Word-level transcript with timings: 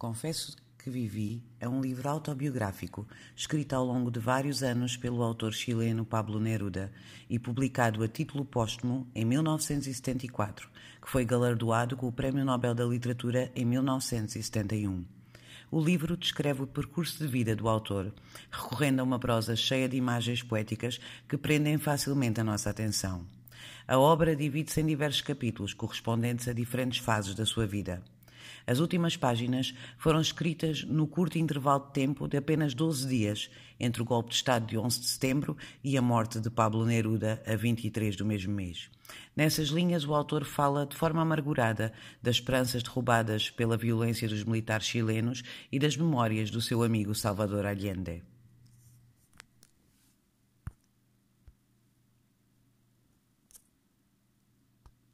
Confesso 0.00 0.56
que 0.78 0.88
Vivi 0.88 1.42
é 1.60 1.68
um 1.68 1.78
livro 1.78 2.08
autobiográfico, 2.08 3.06
escrito 3.36 3.74
ao 3.74 3.84
longo 3.84 4.10
de 4.10 4.18
vários 4.18 4.62
anos 4.62 4.96
pelo 4.96 5.22
autor 5.22 5.52
chileno 5.52 6.06
Pablo 6.06 6.40
Neruda 6.40 6.90
e 7.28 7.38
publicado 7.38 8.02
a 8.02 8.08
título 8.08 8.42
póstumo 8.42 9.06
em 9.14 9.26
1974, 9.26 10.70
que 11.02 11.10
foi 11.10 11.26
galardoado 11.26 11.98
com 11.98 12.08
o 12.08 12.12
Prémio 12.12 12.46
Nobel 12.46 12.74
da 12.74 12.86
Literatura 12.86 13.52
em 13.54 13.66
1971. 13.66 15.04
O 15.70 15.78
livro 15.78 16.16
descreve 16.16 16.62
o 16.62 16.66
percurso 16.66 17.18
de 17.18 17.30
vida 17.30 17.54
do 17.54 17.68
autor, 17.68 18.10
recorrendo 18.50 19.00
a 19.00 19.04
uma 19.04 19.18
prosa 19.18 19.54
cheia 19.54 19.86
de 19.86 19.98
imagens 19.98 20.42
poéticas 20.42 20.98
que 21.28 21.36
prendem 21.36 21.76
facilmente 21.76 22.40
a 22.40 22.44
nossa 22.44 22.70
atenção. 22.70 23.26
A 23.86 23.98
obra 23.98 24.34
divide-se 24.34 24.80
em 24.80 24.86
diversos 24.86 25.20
capítulos 25.20 25.74
correspondentes 25.74 26.48
a 26.48 26.54
diferentes 26.54 27.00
fases 27.00 27.34
da 27.34 27.44
sua 27.44 27.66
vida. 27.66 28.02
As 28.66 28.78
últimas 28.80 29.16
páginas 29.16 29.74
foram 29.98 30.20
escritas 30.20 30.84
no 30.84 31.06
curto 31.06 31.38
intervalo 31.38 31.86
de 31.86 31.92
tempo 31.92 32.28
de 32.28 32.36
apenas 32.36 32.74
12 32.74 33.08
dias 33.08 33.50
entre 33.78 34.02
o 34.02 34.04
golpe 34.04 34.30
de 34.30 34.36
Estado 34.36 34.66
de 34.66 34.78
11 34.78 35.00
de 35.00 35.06
setembro 35.06 35.56
e 35.82 35.96
a 35.96 36.02
morte 36.02 36.40
de 36.40 36.50
Pablo 36.50 36.84
Neruda 36.84 37.42
a 37.46 37.56
23 37.56 38.16
do 38.16 38.24
mesmo 38.24 38.52
mês. 38.54 38.90
Nessas 39.34 39.68
linhas, 39.68 40.04
o 40.04 40.14
autor 40.14 40.44
fala 40.44 40.86
de 40.86 40.96
forma 40.96 41.22
amargurada 41.22 41.92
das 42.22 42.36
esperanças 42.36 42.82
derrubadas 42.82 43.50
pela 43.50 43.76
violência 43.76 44.28
dos 44.28 44.44
militares 44.44 44.86
chilenos 44.86 45.42
e 45.70 45.78
das 45.78 45.96
memórias 45.96 46.50
do 46.50 46.60
seu 46.60 46.82
amigo 46.82 47.14
Salvador 47.14 47.66
Allende. 47.66 48.22